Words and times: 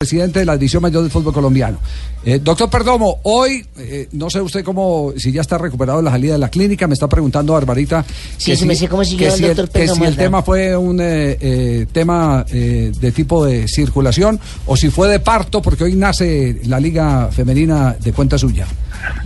presidente 0.00 0.38
de 0.38 0.46
la 0.46 0.56
División 0.56 0.82
Mayor 0.82 1.02
del 1.02 1.10
Fútbol 1.10 1.34
Colombiano. 1.34 1.78
Eh, 2.24 2.40
doctor 2.42 2.70
Perdomo, 2.70 3.20
hoy, 3.24 3.66
eh, 3.76 4.08
no 4.12 4.30
sé 4.30 4.40
usted 4.40 4.64
cómo, 4.64 5.12
si 5.14 5.30
ya 5.30 5.42
está 5.42 5.58
recuperado 5.58 5.98
de 5.98 6.04
la 6.04 6.10
salida 6.12 6.32
de 6.32 6.38
la 6.38 6.48
clínica, 6.48 6.86
me 6.86 6.94
está 6.94 7.06
preguntando 7.06 7.52
Barbarita. 7.52 8.02
Sí, 8.38 8.56
sí, 8.56 8.64
me 8.64 8.74
sé 8.74 8.88
cómo 8.88 9.04
siguió 9.04 9.26
que 9.26 9.34
el 9.34 9.38
si 9.38 9.44
doctor 9.44 9.68
que 9.68 9.80
si 9.80 9.86
Perdomo, 9.88 10.04
el 10.06 10.16
tema 10.16 10.42
fue 10.42 10.74
un 10.74 11.02
eh, 11.02 11.36
eh, 11.38 11.86
tema 11.92 12.46
eh, 12.50 12.92
de 12.98 13.12
tipo 13.12 13.44
de 13.44 13.68
circulación 13.68 14.40
o 14.64 14.74
si 14.74 14.88
fue 14.88 15.06
de 15.06 15.20
parto, 15.20 15.60
porque 15.60 15.84
hoy 15.84 15.96
nace 15.96 16.62
la 16.64 16.80
Liga 16.80 17.28
Femenina 17.30 17.94
de 18.00 18.14
cuenta 18.14 18.38
suya. 18.38 18.66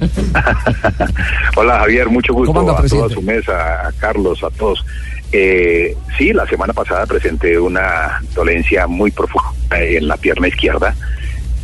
Hola 1.56 1.78
Javier, 1.78 2.08
mucho 2.08 2.34
gusto 2.34 2.52
¿Cómo 2.52 2.68
anda, 2.68 2.82
a 2.82 2.88
toda 2.88 3.08
su 3.10 3.22
mesa, 3.22 3.86
a 3.86 3.92
Carlos, 3.92 4.42
a 4.42 4.50
todos. 4.50 4.84
Eh, 5.36 5.96
sí, 6.16 6.32
la 6.32 6.46
semana 6.46 6.72
pasada 6.72 7.06
presenté 7.06 7.58
una 7.58 8.20
dolencia 8.34 8.86
muy 8.86 9.10
profunda 9.10 9.52
en 9.72 10.08
la 10.08 10.16
pierna 10.16 10.48
izquierda. 10.48 10.94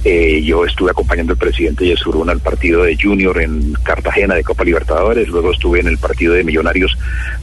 Eh, 0.03 0.41
yo 0.43 0.65
estuve 0.65 0.93
acompañando 0.93 1.35
al 1.35 1.39
presidente 1.39 1.85
Yesurún 1.85 2.31
al 2.31 2.41
partido 2.41 2.85
de 2.85 2.97
Junior 2.99 3.39
en 3.39 3.75
Cartagena 3.83 4.35
de 4.35 4.43
Copa 4.43 4.65
Libertadores, 4.65 5.29
luego 5.29 5.53
estuve 5.53 5.81
en 5.81 5.89
el 5.89 5.99
partido 5.99 6.33
de 6.33 6.43
Millonarios 6.43 6.97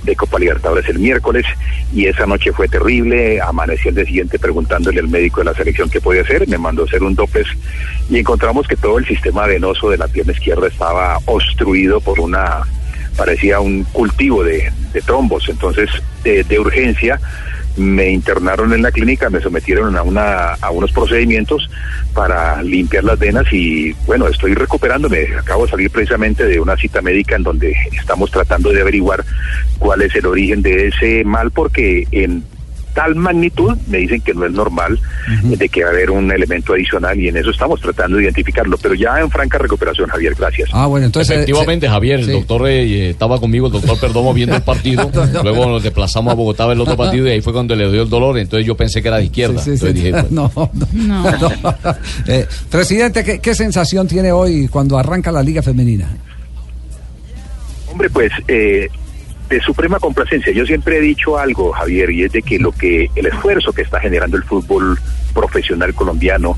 de 0.03 0.15
Copa 0.15 0.39
Libertadores 0.39 0.89
el 0.89 0.97
miércoles 0.97 1.45
y 1.93 2.07
esa 2.07 2.25
noche 2.25 2.51
fue 2.51 2.67
terrible, 2.67 3.39
amanecí 3.41 3.89
el 3.89 3.95
día 3.95 4.05
siguiente 4.05 4.39
preguntándole 4.39 4.99
al 4.99 5.07
médico 5.07 5.41
de 5.41 5.45
la 5.45 5.53
selección 5.53 5.87
qué 5.87 6.01
podía 6.01 6.23
hacer, 6.23 6.47
me 6.47 6.57
mandó 6.57 6.85
hacer 6.85 7.03
un 7.03 7.13
Doppler 7.13 7.45
y 8.09 8.17
encontramos 8.17 8.67
que 8.67 8.75
todo 8.75 8.97
el 8.97 9.05
sistema 9.05 9.45
venoso 9.45 9.91
de 9.91 9.97
la 9.97 10.07
pierna 10.07 10.31
izquierda 10.31 10.67
estaba 10.67 11.19
obstruido 11.25 12.01
por 12.01 12.19
una 12.19 12.63
parecía 13.17 13.59
un 13.59 13.83
cultivo 13.85 14.43
de, 14.43 14.71
trombos. 15.05 15.47
Entonces, 15.49 15.89
de, 16.23 16.43
de 16.43 16.59
urgencia, 16.59 17.19
me 17.77 18.09
internaron 18.09 18.73
en 18.73 18.81
la 18.81 18.91
clínica, 18.91 19.29
me 19.29 19.39
sometieron 19.39 19.95
a, 19.97 20.01
una, 20.01 20.53
a 20.53 20.71
unos 20.71 20.91
procedimientos 20.91 21.69
para 22.13 22.61
limpiar 22.63 23.03
las 23.03 23.19
venas 23.19 23.45
y 23.51 23.93
bueno, 24.05 24.27
estoy 24.27 24.55
recuperándome. 24.55 25.27
Acabo 25.37 25.65
de 25.65 25.71
salir 25.71 25.91
precisamente 25.91 26.45
de 26.45 26.59
una 26.59 26.75
cita 26.75 27.01
médica 27.01 27.35
en 27.35 27.43
donde 27.43 27.75
estamos 27.93 28.31
tratando 28.31 28.71
de 28.71 28.81
averiguar 28.81 29.23
cuál 29.77 30.01
es 30.01 30.15
el 30.15 30.25
origen 30.25 30.61
de 30.61 30.87
ese 30.87 31.23
mal 31.23 31.51
porque 31.51 32.07
en 32.11 32.43
tal 32.97 33.13
magnitud 33.13 33.77
me 33.85 33.99
dicen 33.99 34.19
que 34.21 34.33
no 34.33 34.43
es 34.47 34.51
normal, 34.51 34.99
eh, 35.29 35.55
de 35.55 35.69
que 35.69 35.83
va 35.83 35.89
a 35.89 35.93
haber 35.93 36.09
un 36.09 36.31
elemento 36.31 36.73
adicional 36.73 37.19
y 37.19 37.27
en 37.27 37.37
eso 37.37 37.51
estamos 37.51 37.79
tratando 37.79 38.17
de 38.17 38.23
identificarlo, 38.23 38.75
pero 38.81 38.95
ya 38.95 39.19
en 39.19 39.29
franca 39.29 39.59
recuperación, 39.59 40.09
Javier, 40.09 40.33
gracias. 40.35 40.67
Ah, 40.73 40.87
bueno, 40.87 41.05
entonces... 41.05 41.29
eh, 41.29 41.35
Efectivamente, 41.35 41.87
Javier, 41.87 42.21
el 42.21 42.31
doctor 42.31 42.67
eh, 42.67 43.11
estaba 43.11 43.39
conmigo, 43.39 43.67
el 43.67 43.73
doctor 43.73 43.99
Perdomo 43.99 44.33
viendo 44.33 44.55
el 44.55 44.63
partido, 44.63 45.11
luego 45.43 45.67
nos 45.67 45.83
desplazamos 45.83 46.31
a 46.31 46.35
Bogotá 46.35 46.63
a 46.63 46.67
ver 46.67 46.75
el 46.77 46.81
otro 46.81 46.97
partido 46.97 47.27
y 47.27 47.29
ahí 47.33 47.41
fue 47.41 47.53
cuando 47.53 47.75
le 47.75 47.87
dio 47.91 48.01
el 48.01 48.09
dolor, 48.09 48.35
entonces 48.39 48.65
yo 48.65 48.75
pensé 48.75 48.99
que 49.03 49.09
era 49.09 49.17
de 49.17 49.25
izquierda. 49.25 49.61
Sí, 49.61 49.77
sí, 49.77 49.77
sí. 49.77 49.85
Entonces 49.85 49.93
dije, 49.93 50.11
bueno, 50.11 50.51
no, 50.93 51.31
no, 51.31 51.49
no. 51.61 51.75
Eh, 52.27 52.47
presidente, 52.71 53.23
¿qué, 53.23 53.37
qué 53.37 53.53
sensación 53.53 54.07
tiene 54.07 54.31
hoy 54.31 54.67
cuando 54.69 54.97
arranca 54.97 55.31
la 55.31 55.43
Liga 55.43 55.61
Femenina? 55.61 56.09
Hombre, 57.91 58.09
pues 58.09 58.31
eh, 58.47 58.87
de 59.49 59.61
suprema 59.61 59.99
complacencia. 59.99 60.51
Yo 60.51 60.65
siempre 60.65 60.97
he 60.97 61.01
dicho 61.01 61.37
algo, 61.37 61.71
Javier, 61.71 62.11
y 62.11 62.23
es 62.23 62.31
de 62.31 62.41
que 62.41 62.59
lo 62.59 62.71
que 62.71 63.09
el 63.15 63.25
esfuerzo 63.25 63.73
que 63.73 63.81
está 63.81 63.99
generando 63.99 64.37
el 64.37 64.43
fútbol 64.43 64.99
profesional 65.33 65.93
colombiano, 65.93 66.57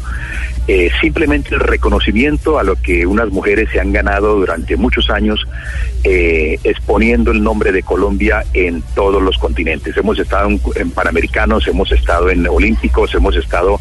eh, 0.67 0.89
simplemente 1.01 1.55
el 1.55 1.61
reconocimiento 1.61 2.59
a 2.59 2.63
lo 2.63 2.75
que 2.75 3.05
unas 3.05 3.29
mujeres 3.29 3.69
se 3.71 3.79
han 3.79 3.91
ganado 3.91 4.35
durante 4.35 4.77
muchos 4.77 5.09
años, 5.09 5.45
eh, 6.03 6.59
exponiendo 6.63 7.31
el 7.31 7.43
nombre 7.43 7.71
de 7.71 7.83
Colombia 7.83 8.43
en 8.53 8.81
todos 8.95 9.21
los 9.21 9.37
continentes. 9.37 9.97
Hemos 9.97 10.17
estado 10.19 10.47
en, 10.75 10.91
Panamericanos, 10.91 11.67
hemos 11.67 11.91
estado 11.91 12.29
en 12.29 12.47
Olímpicos, 12.47 13.13
hemos 13.15 13.35
estado 13.35 13.79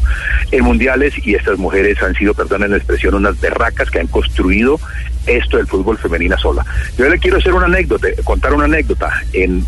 en 0.51 0.63
Mundiales 0.63 1.13
y 1.23 1.35
estas 1.35 1.57
mujeres 1.57 2.01
han 2.01 2.15
sido, 2.15 2.33
perdonen 2.33 2.71
la 2.71 2.77
expresión, 2.77 3.13
unas 3.13 3.39
berracas 3.39 3.89
que 3.89 3.99
han 3.99 4.07
construido 4.07 4.79
esto 5.29 5.57
del 5.57 5.67
fútbol 5.67 5.97
femenina 5.97 6.37
sola. 6.37 6.65
Yo 6.97 7.07
le 7.07 7.19
quiero 7.19 7.37
hacer 7.37 7.53
una 7.53 7.65
anécdota, 7.65 8.07
contar 8.23 8.53
una 8.53 8.65
anécdota. 8.65 9.11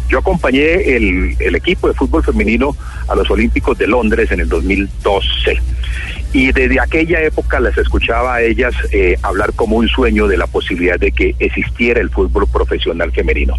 Yo 0.10 0.20
acompañé 0.20 0.96
el, 0.96 1.56
equipo 1.56 1.88
de 1.88 1.94
fútbol 1.94 2.24
femenino 2.24 2.76
a 3.08 3.16
los 3.16 3.30
Olímpicos 3.30 3.78
de 3.78 3.88
Londres 3.88 4.32
en 4.32 4.40
el 4.40 4.50
2012. 4.50 5.60
Y 6.34 6.54
desde 6.54 6.80
aquella 6.80 7.22
época 7.22 7.60
las 7.60 7.78
escuchaba 7.78 8.36
a 8.36 8.42
ellas 8.42 8.74
eh, 8.94 9.18
hablar 9.22 9.52
como 9.54 9.76
un 9.76 9.90
sueño 9.90 10.28
de 10.28 10.38
la 10.38 10.48
posibilidad 10.48 10.98
de 10.98 11.12
que 11.12 11.36
existiera 11.40 12.00
el 12.00 12.10
fútbol 12.10 12.48
profesional 12.48 13.12
femenino. 13.12 13.56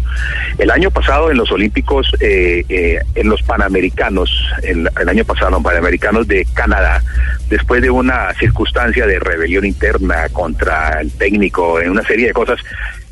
El 0.57 0.71
año 0.71 0.89
pasado 0.89 1.29
en 1.29 1.37
los 1.37 1.51
Olímpicos, 1.51 2.11
eh, 2.19 2.65
eh, 2.69 2.99
en 3.13 3.29
los 3.29 3.43
Panamericanos, 3.43 4.31
el, 4.63 4.89
año 5.07 5.23
pasado 5.23 5.55
en 5.57 5.63
Panamericanos 5.63 6.27
de 6.27 6.47
Canadá, 6.55 7.03
después 7.47 7.83
de 7.83 7.91
una 7.91 8.33
circunstancia 8.39 9.05
de 9.05 9.19
rebelión 9.19 9.65
interna 9.65 10.27
contra 10.31 10.99
el 10.99 11.11
técnico, 11.11 11.79
en 11.79 11.91
una 11.93 12.03
serie 12.03 12.27
de 12.27 12.33
cosas, 12.33 12.59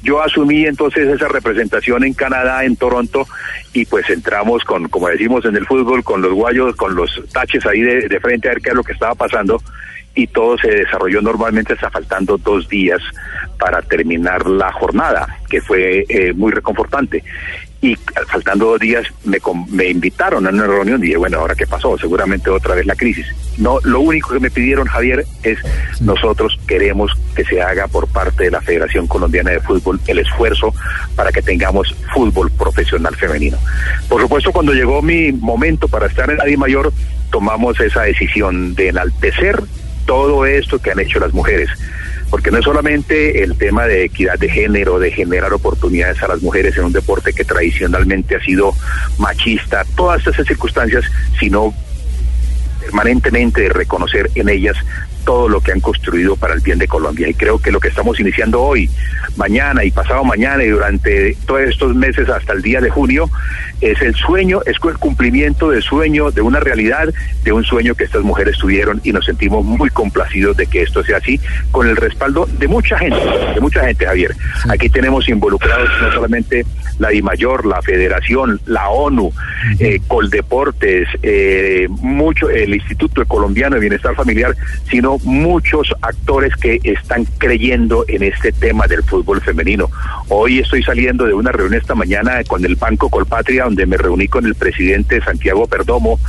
yo 0.04 0.22
asumí 0.22 0.66
entonces 0.66 1.08
esa 1.08 1.28
representación 1.28 2.04
en 2.04 2.14
Canadá, 2.14 2.66
en 2.66 2.76
Toronto, 2.76 3.28
y 3.74 3.86
pues 3.86 4.10
entramos 4.10 4.64
con, 4.64 4.90
como 4.90 5.08
decimos 5.08 5.46
en 5.46 5.56
el 5.56 5.66
fútbol, 5.66 6.04
con 6.04 6.22
los 6.22 6.34
guayos, 6.34 6.76
con 6.76 6.96
los 6.96 7.22
taches 7.32 7.66
ahí 7.66 7.82
de, 7.82 8.20
frente 8.20 8.50
a 8.50 8.54
ver 8.54 8.62
qué 8.62 8.70
es 8.70 8.76
lo 8.76 8.84
que 8.84 8.94
estaba 8.94 9.16
pasando, 9.16 9.62
y 10.14 10.28
todo 10.28 10.58
se 10.58 10.70
desarrolló 10.70 11.22
normalmente 11.22 11.74
hasta 11.74 11.90
faltando 11.90 12.38
dos 12.38 12.68
días 12.68 13.02
para 13.58 13.82
terminar 13.82 14.46
la 14.48 14.72
jornada, 14.74 15.38
que 15.50 15.62
fue 15.62 16.06
eh, 16.10 16.34
muy 16.34 16.52
reconfortante. 16.52 17.24
Y 17.82 17.96
faltando 18.28 18.68
dos 18.68 18.80
días 18.80 19.08
me, 19.24 19.40
me 19.70 19.90
invitaron 19.90 20.46
a 20.46 20.52
una 20.52 20.68
reunión 20.68 21.00
y 21.02 21.08
dije, 21.08 21.18
bueno, 21.18 21.40
¿ahora 21.40 21.56
qué 21.56 21.66
pasó? 21.66 21.98
Seguramente 21.98 22.52
otra 22.52 22.76
vez 22.76 22.86
la 22.86 22.96
crisis. 22.96 23.26
No, 23.58 23.80
lo 23.84 24.02
único 24.02 24.34
que 24.34 24.40
me 24.40 24.52
pidieron, 24.52 24.88
Javier, 24.88 25.26
es 25.42 25.58
nosotros 26.00 26.60
queremos 26.68 27.12
que 27.36 27.44
se 27.44 27.62
haga 27.62 27.88
por 27.88 28.08
parte 28.08 28.46
de 28.46 28.52
la 28.52 28.62
Federación 28.62 29.08
Colombiana 29.08 29.52
de 29.52 29.60
Fútbol 29.62 30.00
el 30.08 30.20
esfuerzo 30.20 30.74
para 31.16 31.32
que 31.32 31.42
tengamos 31.42 31.96
fútbol 32.14 32.52
profesional 32.52 33.16
femenino. 33.16 33.58
Por 34.08 34.22
supuesto, 34.22 34.52
cuando 34.52 34.74
llegó 34.74 35.02
mi 35.02 35.32
momento 35.32 35.88
para 35.88 36.06
estar 36.06 36.30
en 36.30 36.38
la 36.38 36.46
Di 36.46 36.58
Mayor, 36.58 36.94
tomamos 37.32 37.80
esa 37.80 38.04
decisión 38.04 38.76
de 38.76 38.90
enaltecer 38.90 39.62
todo 40.06 40.46
esto 40.46 40.80
que 40.80 40.92
han 40.92 41.00
hecho 41.00 41.20
las 41.20 41.34
mujeres 41.34 41.70
porque 42.32 42.50
no 42.50 42.58
es 42.58 42.64
solamente 42.64 43.44
el 43.44 43.58
tema 43.58 43.86
de 43.86 44.06
equidad 44.06 44.40
de 44.40 44.50
género, 44.50 45.00
de 45.00 45.12
generar 45.12 45.52
oportunidades 45.54 46.24
a 46.24 46.30
las 46.30 46.42
mujeres 46.42 46.78
en 46.78 46.86
un 46.86 46.94
deporte 46.94 47.34
que 47.34 47.44
tradicionalmente 47.44 48.38
ha 48.38 48.40
sido 48.40 48.74
machista, 49.18 49.86
todas 49.96 50.26
esas 50.26 50.48
circunstancias, 50.48 51.04
sino 51.38 51.74
permanentemente 52.80 53.62
de 53.62 53.70
reconocer 53.70 54.32
en 54.36 54.48
ellas 54.48 54.78
todo 55.22 55.50
lo 55.50 55.62
que 55.62 55.72
han 55.72 55.80
construido 55.80 56.36
para 56.36 56.54
el 56.54 56.62
bien 56.62 56.78
de 56.78 56.88
Colombia. 56.88 57.28
Y 57.28 57.34
creo 57.34 57.60
que 57.60 57.72
lo 57.72 57.80
que 57.80 57.88
estamos 57.88 58.20
iniciando 58.20 58.62
hoy, 58.62 58.90
mañana 59.38 59.84
y 59.84 59.92
pasado 59.92 60.24
mañana 60.24 60.64
y 60.64 60.70
durante 60.70 61.36
todos 61.46 61.62
estos 61.62 61.96
meses 61.96 62.30
hasta 62.30 62.54
el 62.54 62.62
día 62.62 62.82
de 62.82 62.90
junio, 62.90 63.30
es 63.82 64.02
el 64.02 64.14
sueño, 64.16 64.62
es 64.66 64.78
el 64.84 64.98
cumplimiento 64.98 65.70
del 65.70 65.82
sueño, 65.82 66.32
de 66.32 66.42
una 66.42 66.60
realidad, 66.60 67.14
de 67.44 67.52
un 67.52 67.64
sueño 67.64 67.96
que 67.96 68.04
estas 68.04 68.24
mujeres 68.24 68.58
tuvieron 68.58 69.02
y 69.04 69.12
nos 69.12 69.26
sentimos 69.26 69.66
muy 69.66 69.90
complacidos 69.90 70.58
de 70.58 70.68
que 70.68 70.84
esto 70.84 71.04
sea 71.04 71.18
así, 71.18 71.40
con 71.72 71.88
el 71.88 71.96
respaldo 71.96 72.48
de 72.60 72.68
mucha 72.68 72.98
gente, 72.98 73.20
de 73.56 73.62
mucha 73.62 73.86
gente, 73.86 74.06
Javier. 74.06 74.36
Aquí 74.70 74.90
tenemos 74.90 75.28
involucrados 75.30 75.90
no 76.02 76.12
solamente 76.12 76.66
la 77.00 77.10
DIMAYOR, 77.10 77.66
la 77.66 77.82
Federación, 77.82 78.62
la 78.66 78.90
ONU, 78.90 79.34
eh, 79.80 80.00
Coldeportes, 80.08 81.08
eh, 81.24 81.88
mucho, 81.90 82.50
el 82.50 82.76
Instituto 82.76 83.26
Colombiano 83.26 83.76
de 83.76 83.82
Bienestar 83.82 84.16
Familiar, 84.16 84.56
sino 84.90 85.11
muchos 85.20 85.94
actores 86.02 86.56
que 86.56 86.80
están 86.84 87.26
creyendo 87.38 88.06
en 88.08 88.24
este 88.24 88.52
tema 88.52 88.88
del 88.88 89.04
fútbol 89.04 89.42
femenino. 89.42 89.90
Hoy 90.30 90.60
estoy 90.60 90.84
saliendo 90.84 91.26
de 91.26 91.34
una 91.34 91.52
reunión 91.52 91.80
esta 91.80 91.96
mañana 91.96 92.44
con 92.46 92.64
el 92.66 92.76
Banco 92.76 93.10
Colpatria, 93.10 93.66
donde 93.66 93.86
me 93.86 93.98
reuní 93.98 94.28
con 94.28 94.46
el 94.46 94.56
presidente 94.56 95.22
Santiago 95.22 95.68
Perdomo 95.68 96.20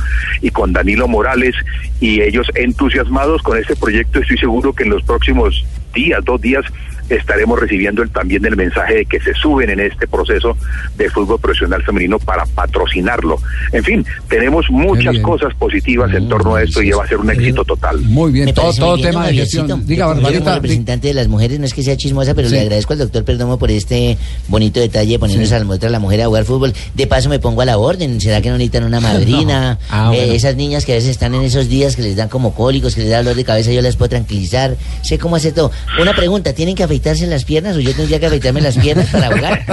y 0.41 0.49
con 0.49 0.73
Danilo 0.73 1.07
Morales, 1.07 1.55
y 1.99 2.21
ellos 2.21 2.47
entusiasmados 2.55 3.41
con 3.41 3.57
este 3.57 3.75
proyecto, 3.75 4.19
estoy 4.19 4.37
seguro 4.37 4.73
que 4.73 4.83
en 4.83 4.89
los 4.89 5.03
próximos 5.03 5.65
días, 5.93 6.19
dos 6.25 6.41
días, 6.41 6.63
estaremos 7.09 7.59
recibiendo 7.59 8.01
el, 8.01 8.09
también 8.09 8.43
el 8.45 8.55
mensaje 8.55 8.95
de 8.95 9.05
que 9.05 9.19
se 9.19 9.33
suben 9.33 9.69
en 9.69 9.79
este 9.81 10.07
proceso 10.07 10.55
de 10.97 11.09
fútbol 11.09 11.37
profesional 11.39 11.83
femenino 11.83 12.17
para 12.17 12.45
patrocinarlo. 12.45 13.39
En 13.73 13.83
fin, 13.83 14.05
tenemos 14.29 14.65
muchas 14.69 15.19
cosas 15.19 15.53
positivas 15.55 16.11
en 16.13 16.29
torno 16.29 16.55
a 16.55 16.63
esto 16.63 16.81
y 16.81 16.91
va 16.91 17.03
a 17.03 17.07
ser 17.07 17.17
un 17.17 17.29
éxito 17.29 17.63
total. 17.65 17.99
Muy 18.01 18.31
bien, 18.31 18.53
todo, 18.53 18.73
todo 18.73 18.95
bien, 18.95 19.09
tema 19.11 19.27
de 19.27 19.33
gestión. 19.33 19.85
Diga, 19.85 20.05
como 20.07 20.21
Barbarita. 20.21 20.49
di- 20.51 20.55
representante 20.55 21.07
de 21.09 21.13
las 21.13 21.27
mujeres, 21.27 21.59
no 21.59 21.65
es 21.65 21.73
que 21.73 21.83
sea 21.83 21.97
chismosa, 21.97 22.33
pero 22.33 22.47
Sí. 22.47 22.55
le 22.55 22.61
agradezco 22.61 22.93
al 22.93 22.99
doctor 22.99 23.25
Perdomo 23.25 23.59
por 23.59 23.69
este 23.69 24.17
bonito 24.47 24.79
detalle 24.79 25.11
de 25.11 25.19
ponernos 25.19 25.49
Sí. 25.49 25.55
a 25.55 25.59
la 25.59 25.65
muestra 25.65 25.89
a 25.89 25.91
la 25.91 25.99
mujer 25.99 26.21
a 26.21 26.27
jugar 26.27 26.45
fútbol. 26.45 26.73
De 26.95 27.05
paso 27.05 27.29
me 27.29 27.39
pongo 27.39 27.61
a 27.61 27.65
la 27.65 27.77
orden. 27.77 28.19
¿Será 28.21 28.41
que 28.41 28.49
no 28.49 28.57
necesitan 28.57 28.85
una 28.85 28.99
madrina? 29.01 29.77
Ah, 29.89 30.11
Eh, 30.15 30.35
esas 30.35 30.55
niñas 30.55 30.85
que 30.85 30.93
a 30.93 30.95
veces 30.95 31.11
están 31.11 31.35
en 31.35 31.43
esos 31.43 31.67
días 31.69 31.95
que 31.97 32.01
les 32.01 32.15
dan 32.15 32.29
como 32.29 32.55
cólicos, 32.55 32.95
que 32.95 33.01
les 33.01 33.09
da 33.09 33.17
dolor 33.17 33.35
de 33.35 33.43
cabeza, 33.43 33.71
yo 33.71 33.81
las 33.81 33.97
puedo 33.97 34.09
tranquilizar. 34.09 34.75
Sé 35.01 35.17
cómo 35.19 35.35
hacer 35.35 35.53
todo. 35.53 35.71
Una 36.01 36.13
pregunta, 36.13 36.53
¿tienen 36.53 36.75
que 36.75 36.83
afeitarse 36.83 37.27
las 37.27 37.45
piernas 37.45 37.75
o 37.77 37.79
yo 37.79 37.93
tendría 37.93 38.19
que 38.19 38.25
afeitarme 38.25 38.61
las 38.61 38.77
piernas 38.77 39.07
para 39.09 39.27
jugar. 39.27 39.65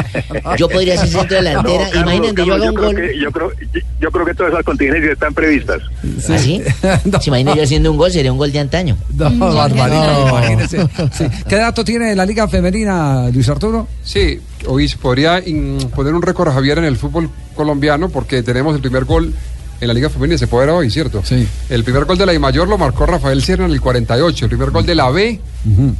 Yo 0.58 0.68
podría 0.68 0.96
ser 0.98 1.08
centro 1.08 1.36
delantera. 1.38 1.84
No, 1.86 1.90
Carlos, 1.90 2.14
Imagínate, 2.14 2.46
yo 2.46 2.54
hago 2.54 2.64
un 2.66 2.74
gol. 2.74 2.96
que- 2.96 3.18
yo, 3.18 3.30
creo, 3.32 3.52
yo 4.00 4.10
creo 4.10 4.26
que 4.26 4.34
todas 4.34 4.52
esas 4.52 4.64
contingencias 4.64 5.12
están 5.14 5.32
previstas. 5.34 5.80
¿Así? 6.28 6.62
No. 7.04 7.20
¿Se 7.20 7.30
imagina 7.30 7.54
yo 7.54 7.62
haciendo 7.62 7.90
un 7.90 7.96
gol? 7.96 8.10
Sería 8.12 8.32
un 8.32 8.38
gol 8.38 8.52
de 8.52 8.58
antaño. 8.58 8.96
No, 9.14 9.30
barbarita, 9.54 9.88
No. 10.18 10.28
imagínese. 10.28 10.78
Sí. 11.12 11.24
¿Qué 11.48 11.56
dato 11.56 11.84
tiene 11.84 12.14
la 12.14 12.26
Liga 12.26 12.46
Femenina, 12.48 13.28
Luis 13.32 13.48
Arturo? 13.48 13.88
Sí, 14.04 14.40
hoy 14.66 14.88
se 14.88 14.98
podría 14.98 15.38
in- 15.46 15.78
poner 15.94 16.12
un 16.14 16.22
récord 16.22 16.48
a 16.48 16.52
Javier 16.52 16.78
en 16.78 16.84
el 16.84 16.96
fútbol 16.96 17.30
colombiano 17.54 18.08
porque 18.10 18.42
tenemos 18.42 18.74
el 18.74 18.80
primer 18.82 19.04
gol 19.04 19.32
en 19.80 19.88
la 19.88 19.94
Liga 19.94 20.10
Femenina, 20.10 20.36
se 20.38 20.46
puede 20.46 20.66
ver 20.66 20.74
hoy, 20.74 20.90
¿cierto? 20.90 21.22
Sí. 21.24 21.46
El 21.70 21.84
primer 21.84 22.04
gol 22.04 22.18
de 22.18 22.26
la 22.26 22.34
I 22.34 22.38
Mayor 22.38 22.68
lo 22.68 22.76
marcó 22.76 23.06
Rafael 23.06 23.42
Sierra 23.42 23.64
en 23.64 23.70
el 23.72 23.80
48, 23.80 24.44
el 24.44 24.48
primer 24.50 24.70
gol 24.70 24.84
de 24.84 24.94
la 24.94 25.08
B 25.10 25.40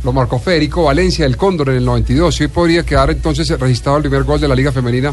lo 0.05 0.13
marcó 0.13 0.39
Federico 0.39 0.85
Valencia, 0.85 1.27
el 1.27 1.37
Cóndor, 1.37 1.69
en 1.71 1.77
el 1.77 1.85
92. 1.85 2.41
Y 2.41 2.45
hoy 2.45 2.49
podría 2.49 2.83
quedar 2.85 3.11
entonces 3.11 3.49
registrado 3.59 3.99
el 3.99 4.03
primer 4.05 4.25
gol 4.25 4.41
de 4.41 4.49
la 4.49 4.55
Liga 4.55 4.73
Femenina 4.73 5.13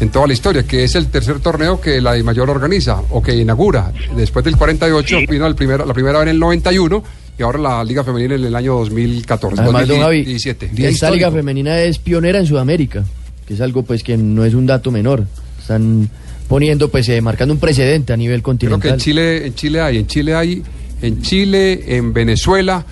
en 0.00 0.08
toda 0.10 0.26
la 0.26 0.32
historia, 0.32 0.64
que 0.64 0.82
es 0.84 0.94
el 0.96 1.06
tercer 1.06 1.38
torneo 1.40 1.80
que 1.80 2.00
la 2.00 2.16
I 2.18 2.22
Mayor 2.24 2.50
organiza 2.50 3.00
o 3.10 3.22
que 3.22 3.34
inaugura. 3.36 3.92
Después 4.16 4.44
del 4.44 4.56
48 4.56 5.18
Sí. 5.20 5.26
vino 5.26 5.46
el 5.46 5.54
primer- 5.54 5.86
la 5.86 5.94
primera 5.94 6.18
vez 6.18 6.24
en 6.24 6.30
el 6.30 6.38
91 6.40 7.04
y 7.38 7.42
ahora 7.42 7.58
la 7.58 7.84
Liga 7.84 8.02
Femenina 8.04 8.34
en 8.34 8.44
el 8.44 8.54
año 8.56 8.74
2014, 8.74 9.60
Además, 9.62 9.86
don 9.88 10.00
Javi, 10.00 10.18
2017. 10.24 10.70
Esta 10.88 11.10
liga 11.10 11.30
femenina 11.30 11.78
es 11.80 11.98
pionera 11.98 12.38
en 12.40 12.46
Sudamérica, 12.46 13.04
que 13.46 13.54
es 13.54 13.60
algo 13.60 13.82
pues 13.84 14.02
que 14.02 14.16
no 14.16 14.44
es 14.44 14.54
un 14.54 14.66
dato 14.66 14.90
menor. 14.90 15.24
Están 15.60 16.08
poniendo 16.48 16.90
pues 16.90 17.08
eh, 17.08 17.20
marcando 17.20 17.54
un 17.54 17.60
precedente 17.60 18.12
a 18.12 18.16
nivel 18.16 18.42
Creo 18.42 18.58
que 18.58 18.66
continental. 18.66 18.92
en 18.92 18.98
Chile, 18.98 19.46
en 19.46 19.54
Chile 19.54 19.80
hay, 19.80 19.98
en 19.98 20.06
Chile 20.06 20.34
hay, 20.34 20.62
en 21.02 21.22
Chile, 21.22 21.96
en 21.96 22.12
Venezuela 22.12 22.84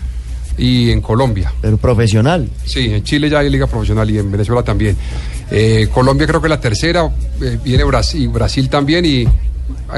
y 0.58 0.90
en 0.90 1.00
Colombia. 1.00 1.52
Pero 1.60 1.76
profesional. 1.76 2.49
Sí, 2.64 2.93
en 2.93 3.02
Chile 3.02 3.28
ya 3.28 3.40
hay 3.40 3.50
liga 3.50 3.66
profesional 3.66 4.10
y 4.10 4.19
en 4.19 4.31
Venezuela 4.31 4.62
también. 4.62 4.96
Eh, 5.50 5.88
Colombia 5.93 6.26
creo 6.26 6.40
que 6.40 6.46
es 6.46 6.50
la 6.50 6.60
tercera, 6.60 7.10
eh, 7.40 7.58
viene 7.62 7.84
Brasil, 7.84 8.28
Brasil 8.28 8.69
también 8.69 9.04
y 9.04 9.22
eh, 9.22 9.28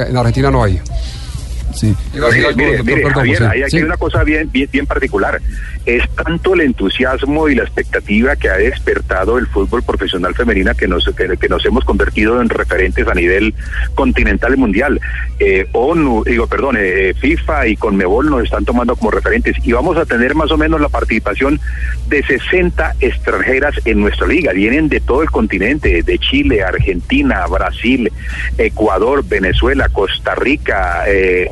en 0.08 0.16
Argentina 0.16 0.50
no 0.50 0.62
hay. 0.62 0.80
Sí. 1.74 1.94
Mire, 2.56 2.82
mire, 2.82 3.10
Javier, 3.10 3.42
hay 3.44 3.62
aquí 3.62 3.78
Sí. 3.78 3.82
una 3.82 3.96
cosa 3.96 4.22
bien, 4.24 4.48
bien, 4.52 4.68
bien 4.72 4.86
particular. 4.86 5.40
Es 5.84 6.02
tanto 6.14 6.54
el 6.54 6.60
entusiasmo 6.62 7.48
y 7.48 7.54
la 7.54 7.64
expectativa 7.64 8.36
que 8.36 8.48
ha 8.48 8.56
despertado 8.56 9.36
el 9.38 9.46
fútbol 9.48 9.82
profesional 9.82 10.34
femenina 10.34 10.74
que 10.74 10.88
nos, 10.88 11.04
que, 11.14 11.36
que 11.36 11.48
nos 11.48 11.64
hemos 11.66 11.84
convertido 11.84 12.40
en 12.40 12.48
referentes 12.48 13.06
a 13.06 13.14
nivel 13.14 13.54
continental 13.94 14.54
y 14.54 14.56
mundial. 14.56 15.00
Eh, 15.40 15.66
ONU, 15.72 16.24
digo, 16.24 16.46
perdón, 16.46 16.76
eh, 16.78 17.12
FIFA 17.20 17.66
y 17.68 17.76
Conmebol 17.76 18.30
nos 18.30 18.44
están 18.44 18.64
tomando 18.64 18.96
como 18.96 19.10
referentes 19.10 19.56
y 19.64 19.72
vamos 19.72 19.96
a 19.98 20.06
tener 20.06 20.34
más 20.34 20.50
o 20.52 20.56
menos 20.56 20.80
la 20.80 20.88
participación 20.88 21.60
de 22.08 22.22
60 22.22 22.94
extranjeras 23.00 23.74
en 23.84 24.00
nuestra 24.00 24.26
liga. 24.26 24.52
Vienen 24.52 24.88
de 24.88 25.00
todo 25.00 25.22
el 25.22 25.30
continente, 25.30 26.02
de 26.02 26.18
Chile, 26.18 26.62
Argentina, 26.62 27.46
Brasil, 27.46 28.10
Ecuador, 28.58 29.24
Venezuela, 29.26 29.88
Costa 29.88 30.34
Rica, 30.34 31.04
eh, 31.06 31.48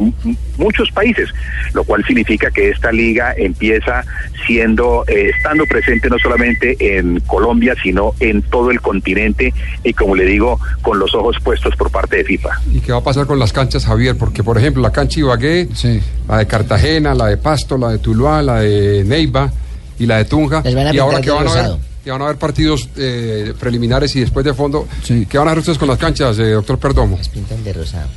muchos 0.57 0.91
países, 0.91 1.29
lo 1.75 1.85
cual 1.85 2.05
significa 2.07 2.51
que 2.51 2.71
esta 2.71 2.93
liga 2.93 3.35
empieza 3.37 4.05
siendo, 4.47 5.05
eh, 5.07 5.31
estando 5.37 5.65
presente 5.67 6.09
no 6.09 6.19
solamente 6.19 6.77
en 6.99 7.21
Colombia, 7.21 7.75
sino 7.83 8.15
en 8.21 8.43
todo 8.43 8.71
el 8.71 8.81
continente 8.81 9.53
y 9.85 9.93
como 9.93 10.15
le 10.17 10.25
digo, 10.27 10.59
con 10.83 10.99
los 10.99 11.15
ojos 11.15 11.37
puestos 11.43 11.75
por 11.77 11.91
parte 11.91 12.17
de 12.17 12.25
FIFA. 12.25 12.51
¿Y 12.73 12.81
qué 12.81 12.93
va 12.93 12.99
a 12.99 13.05
pasar 13.05 13.27
con 13.27 13.39
las 13.39 13.53
canchas, 13.53 13.85
Javier? 13.87 14.17
Porque, 14.17 14.43
por 14.43 14.59
ejemplo, 14.59 14.83
la 14.83 14.91
cancha 14.93 15.21
Ibagué, 15.21 15.69
Sí. 15.75 16.01
la 16.29 16.39
de 16.39 16.47
Cartagena, 16.47 17.15
la 17.15 17.27
de 17.27 17.37
Pasto, 17.37 17.79
la 17.79 17.91
de 17.91 17.99
Tuluá, 17.99 18.43
la 18.43 18.61
de 18.61 19.05
Neiva 19.05 19.51
y 19.99 20.07
la 20.07 20.17
de 20.19 20.25
Tunja. 20.25 20.63
Y 20.65 20.99
ahora 20.99 21.21
que 21.21 21.31
van 21.31 21.47
a 21.47 21.51
haber, 21.51 21.63
rosado. 21.63 21.81
que 22.05 22.11
van 22.11 22.23
a 22.23 22.25
haber 22.25 22.39
partidos 22.39 22.89
eh, 22.97 23.53
preliminares 23.61 24.15
y 24.17 24.21
después 24.21 24.45
de 24.45 24.55
fondo. 24.55 24.89
Sí. 25.03 25.27
¿Qué 25.29 25.39
van 25.39 25.49
a 25.49 25.51
hacer 25.53 25.61
ustedes 25.61 25.79
con 25.79 25.89
las 25.89 25.99
canchas, 25.99 26.39
eh, 26.39 26.51
doctor 26.51 26.79
Perdomo? 26.79 27.17
Las 27.17 27.29
pintan 27.29 27.63
de 27.63 27.73
rosado. 27.73 28.09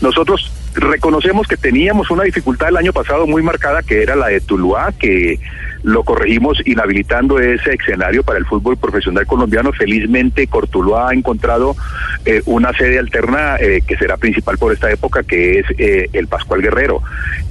Nosotros 0.00 0.50
reconocemos 0.76 1.46
que 1.46 1.56
teníamos 1.56 2.10
una 2.10 2.24
dificultad 2.24 2.68
el 2.68 2.76
año 2.76 2.92
pasado 2.92 3.26
muy 3.26 3.42
marcada, 3.42 3.82
que 3.82 4.02
era 4.02 4.16
la 4.16 4.28
de 4.28 4.40
Tuluá, 4.40 4.92
que 4.92 5.38
lo 5.86 6.02
corregimos 6.02 6.60
inhabilitando 6.66 7.38
ese 7.38 7.74
escenario 7.74 8.24
para 8.24 8.40
el 8.40 8.44
fútbol 8.44 8.76
profesional 8.76 9.24
colombiano. 9.24 9.72
Felizmente, 9.72 10.48
Cortuluá 10.48 11.10
ha 11.10 11.14
encontrado 11.14 11.76
eh, 12.24 12.42
una 12.46 12.72
sede 12.72 12.98
alterna 12.98 13.54
eh, 13.60 13.82
que 13.86 13.96
será 13.96 14.16
principal 14.16 14.58
por 14.58 14.72
esta 14.72 14.90
época, 14.90 15.22
que 15.22 15.60
es 15.60 15.66
eh, 15.78 16.10
el 16.12 16.26
Pascual 16.26 16.60
Guerrero. 16.60 17.02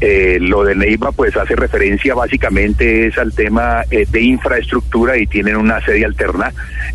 Eh, 0.01 0.37
lo 0.41 0.65
de 0.65 0.75
Neiva, 0.75 1.13
pues 1.13 1.37
hace 1.37 1.55
referencia 1.55 2.13
básicamente 2.13 3.07
es 3.07 3.17
al 3.17 3.33
tema 3.33 3.83
de 3.89 4.21
infraestructura 4.21 5.17
y 5.17 5.27
tienen 5.27 5.55
una 5.55 5.79
sede 5.85 6.03
alterna. 6.03 6.51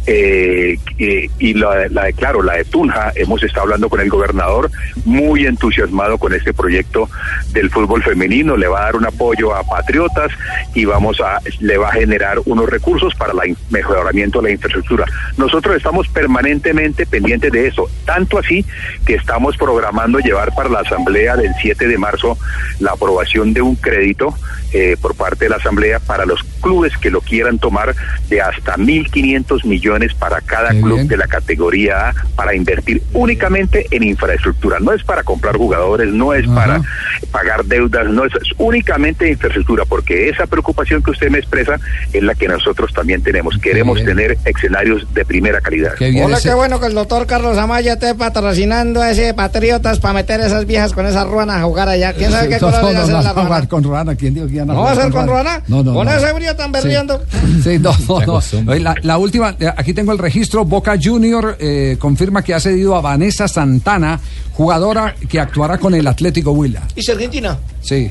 Y 0.06 1.54
la 1.54 2.04
de, 2.04 2.12
claro, 2.12 2.42
la 2.42 2.56
de 2.56 2.64
Tunja, 2.66 3.12
hemos 3.14 3.42
estado 3.42 3.62
hablando 3.62 3.88
con 3.88 4.00
el 4.00 4.10
gobernador, 4.10 4.70
muy 5.06 5.46
entusiasmado 5.46 6.18
con 6.18 6.34
este 6.34 6.52
proyecto 6.52 7.08
del 7.52 7.70
fútbol 7.70 8.02
femenino, 8.02 8.58
le 8.58 8.68
va 8.68 8.80
a 8.80 8.84
dar 8.84 8.96
un 8.96 9.06
apoyo 9.06 9.54
a 9.54 9.62
patriotas 9.62 10.30
y 10.74 10.84
vamos 10.84 11.18
a, 11.20 11.29
le 11.60 11.78
va 11.78 11.88
a 11.88 11.92
generar 11.92 12.38
unos 12.46 12.68
recursos 12.68 13.14
para 13.14 13.32
el 13.44 13.56
mejoramiento 13.70 14.40
de 14.40 14.48
la 14.48 14.52
infraestructura. 14.52 15.04
Nosotros 15.36 15.76
estamos 15.76 16.08
permanentemente 16.08 17.06
pendientes 17.06 17.52
de 17.52 17.66
eso, 17.68 17.88
tanto 18.04 18.38
así 18.38 18.64
que 19.06 19.14
estamos 19.14 19.56
programando 19.56 20.18
llevar 20.18 20.54
para 20.54 20.68
la 20.68 20.80
asamblea 20.80 21.36
del 21.36 21.52
7 21.60 21.86
de 21.86 21.98
marzo 21.98 22.36
la 22.78 22.92
aprobación 22.92 23.52
de 23.52 23.62
un 23.62 23.76
crédito 23.76 24.34
eh, 24.72 24.96
por 25.00 25.14
parte 25.14 25.44
de 25.46 25.50
la 25.50 25.56
asamblea 25.56 25.98
para 26.00 26.24
los 26.26 26.42
clubes 26.62 26.96
que 26.98 27.10
lo 27.10 27.20
quieran 27.20 27.58
tomar 27.58 27.94
de 28.28 28.40
hasta 28.40 28.76
1.500 28.76 29.64
millones 29.64 30.14
para 30.14 30.40
cada 30.40 30.70
club 30.70 30.96
bien. 30.96 31.08
de 31.08 31.16
la 31.16 31.26
categoría 31.26 32.08
A 32.10 32.14
para 32.36 32.54
invertir 32.54 33.02
únicamente 33.12 33.86
en 33.90 34.02
infraestructura. 34.02 34.78
No 34.80 34.92
es 34.92 35.02
para 35.04 35.22
comprar 35.22 35.56
jugadores, 35.56 36.12
no 36.12 36.34
es 36.34 36.44
Ajá. 36.46 36.54
para 36.54 36.82
pagar 37.30 37.64
deudas, 37.64 38.08
no 38.08 38.24
es, 38.24 38.32
es 38.34 38.48
únicamente 38.58 39.28
infraestructura, 39.30 39.84
porque 39.84 40.28
esa 40.28 40.46
preocupación 40.46 41.02
que 41.02 41.10
usted 41.10 41.30
me 41.30 41.38
expresa 41.38 41.76
es 42.12 42.22
la 42.22 42.34
que 42.34 42.48
nosotros 42.48 42.92
también 42.92 43.22
tenemos. 43.22 43.56
Queremos 43.58 43.96
bien. 43.96 44.06
tener 44.08 44.38
escenarios 44.44 45.06
de 45.14 45.24
primera 45.24 45.60
calidad. 45.60 45.94
Qué 45.98 46.22
Hola, 46.22 46.36
ese- 46.38 46.48
qué 46.50 46.54
bueno 46.54 46.78
que 46.80 46.86
el 46.86 46.94
doctor 46.94 47.26
Carlos 47.26 47.56
Amaya 47.58 47.94
esté 47.94 48.14
patrocinando 48.14 49.00
a 49.02 49.10
ese 49.10 49.32
Patriotas 49.34 49.98
para 50.00 50.14
meter 50.14 50.40
esas 50.40 50.66
viejas 50.66 50.92
con 50.92 51.06
esa 51.06 51.24
ruana 51.24 51.56
a 51.56 51.62
jugar 51.62 51.88
allá. 51.88 52.12
¿Quién 52.12 52.30
sabe 52.30 52.48
qué 52.48 52.58
color 52.60 52.80
no, 52.80 52.82
va 52.82 52.90
a 52.90 52.92
no, 52.92 53.00
hacer 53.00 53.14
no, 53.14 53.22
la 53.22 53.32
ruana? 53.32 53.68
con 53.68 53.82
Ruana. 53.84 54.14
¿Quién 54.14 54.34
dijo 54.34 54.46
que 54.46 54.54
iban 54.54 54.59
a 54.68 54.74
¿No 54.74 54.82
va 54.82 54.92
a 54.92 54.94
ser 54.96 55.10
con 55.12 55.26
ruana? 55.26 55.62
No, 55.68 55.82
no, 55.82 55.94
¿Con 55.94 56.06
no. 56.06 56.12
ese 56.12 56.32
brillo 56.32 56.54
tan 56.56 56.72
berriendo? 56.72 57.22
Sí, 57.64 57.78
no, 57.78 57.92
no, 58.08 58.40
no. 58.64 58.74
La, 58.76 58.94
la 59.02 59.18
última, 59.18 59.54
eh, 59.60 59.70
aquí 59.76 59.92
tengo 59.94 60.12
el 60.12 60.18
registro. 60.18 60.64
Boca 60.64 60.96
Junior 61.02 61.56
eh, 61.60 61.96
confirma 61.98 62.42
que 62.42 62.54
ha 62.54 62.60
cedido 62.60 62.96
a 62.96 63.00
Vanessa 63.00 63.48
Santana, 63.48 64.18
jugadora 64.52 65.14
que 65.28 65.38
actuará 65.40 65.78
con 65.78 65.94
el 65.94 66.06
Atlético 66.06 66.52
Huila. 66.52 66.82
¿Y 66.96 67.02
si 67.02 67.12
Argentina? 67.12 67.58
Sí. 67.80 68.10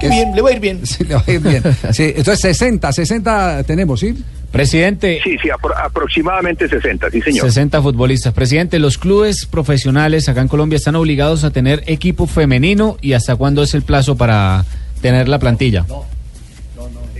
Qué 0.00 0.08
bien, 0.08 0.34
le 0.34 0.42
va 0.42 0.50
a 0.50 0.52
ir 0.52 0.60
bien. 0.60 0.86
Sí, 0.86 1.04
le 1.04 1.14
va 1.14 1.24
a 1.26 1.30
ir 1.30 1.40
bien. 1.40 1.62
Sí, 1.92 2.12
entonces 2.16 2.40
60, 2.40 2.92
60 2.92 3.62
tenemos, 3.64 4.00
¿sí? 4.00 4.14
Presidente, 4.50 5.18
Sí, 5.24 5.36
sí, 5.42 5.48
apro- 5.48 5.74
aproximadamente 5.76 6.68
60, 6.68 7.10
sí 7.10 7.20
señor. 7.22 7.46
60 7.46 7.82
futbolistas. 7.82 8.32
Presidente, 8.32 8.78
los 8.78 8.98
clubes 8.98 9.46
profesionales 9.46 10.28
acá 10.28 10.42
en 10.42 10.48
Colombia 10.48 10.76
están 10.76 10.94
obligados 10.94 11.42
a 11.42 11.50
tener 11.50 11.82
equipo 11.86 12.28
femenino 12.28 12.96
y 13.00 13.14
hasta 13.14 13.34
cuándo 13.34 13.64
es 13.64 13.74
el 13.74 13.82
plazo 13.82 14.16
para 14.16 14.64
tener 15.04 15.28
la 15.28 15.38
plantilla. 15.38 15.84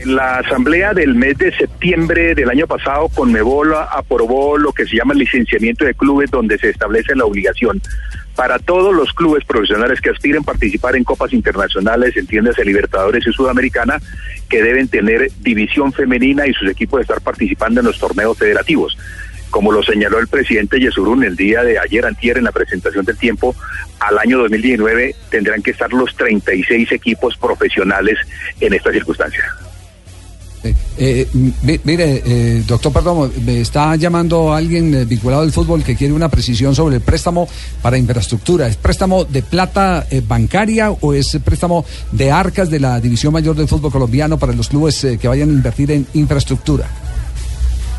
La 0.06 0.38
asamblea 0.38 0.94
del 0.94 1.14
mes 1.14 1.36
de 1.36 1.54
septiembre 1.54 2.34
del 2.34 2.48
año 2.48 2.66
pasado, 2.66 3.10
Conmebol 3.10 3.74
aprobó 3.74 4.56
lo 4.56 4.72
que 4.72 4.86
se 4.86 4.96
llama 4.96 5.12
el 5.12 5.18
licenciamiento 5.18 5.84
de 5.84 5.92
clubes, 5.92 6.30
donde 6.30 6.56
se 6.56 6.70
establece 6.70 7.14
la 7.14 7.26
obligación 7.26 7.82
para 8.34 8.58
todos 8.58 8.94
los 8.94 9.12
clubes 9.12 9.44
profesionales 9.44 10.00
que 10.00 10.08
aspiren 10.08 10.40
a 10.40 10.46
participar 10.46 10.96
en 10.96 11.04
copas 11.04 11.34
internacionales, 11.34 12.16
entiéndase 12.16 12.64
Libertadores 12.64 13.26
y 13.26 13.32
Sudamericana, 13.32 14.00
que 14.48 14.62
deben 14.62 14.88
tener 14.88 15.30
división 15.40 15.92
femenina 15.92 16.46
y 16.46 16.54
sus 16.54 16.70
equipos 16.70 17.02
estar 17.02 17.20
participando 17.20 17.80
en 17.80 17.86
los 17.86 17.98
torneos 17.98 18.38
federativos. 18.38 18.96
Como 19.54 19.70
lo 19.70 19.84
señaló 19.84 20.18
el 20.18 20.26
presidente 20.26 20.80
Yesurún 20.80 21.22
el 21.22 21.36
día 21.36 21.62
de 21.62 21.78
ayer, 21.78 22.04
antier, 22.04 22.38
en 22.38 22.42
la 22.42 22.50
presentación 22.50 23.04
del 23.04 23.16
tiempo, 23.16 23.54
al 24.00 24.18
año 24.18 24.38
2019 24.38 25.14
tendrán 25.30 25.62
que 25.62 25.70
estar 25.70 25.92
los 25.92 26.12
36 26.16 26.90
equipos 26.90 27.36
profesionales 27.36 28.18
en 28.60 28.74
esta 28.74 28.90
circunstancia. 28.90 29.44
Eh, 30.98 31.28
mi- 31.62 31.80
mire, 31.84 32.20
eh, 32.26 32.64
doctor 32.66 32.92
Perdomo, 32.92 33.30
me 33.46 33.60
está 33.60 33.94
llamando 33.94 34.52
alguien 34.52 34.92
eh, 34.92 35.04
vinculado 35.04 35.42
al 35.42 35.52
fútbol 35.52 35.84
que 35.84 35.94
quiere 35.94 36.12
una 36.14 36.28
precisión 36.28 36.74
sobre 36.74 36.96
el 36.96 37.00
préstamo 37.02 37.46
para 37.80 37.96
infraestructura. 37.96 38.66
¿Es 38.66 38.76
préstamo 38.76 39.24
de 39.24 39.42
plata 39.42 40.04
bancaria 40.26 40.90
o 40.90 41.14
es 41.14 41.38
préstamo 41.44 41.84
de 42.10 42.32
arcas 42.32 42.70
de 42.70 42.80
la 42.80 42.98
División 43.00 43.32
Mayor 43.32 43.54
del 43.54 43.68
Fútbol 43.68 43.92
Colombiano 43.92 44.36
para 44.36 44.52
los 44.52 44.68
clubes 44.68 45.06
que 45.20 45.28
vayan 45.28 45.50
a 45.50 45.52
invertir 45.52 45.92
en 45.92 46.08
infraestructura? 46.14 46.90